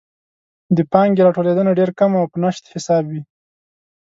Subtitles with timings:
[0.75, 3.21] د پانګې راټولیدنه ډېر کم او په نشت حساب وي.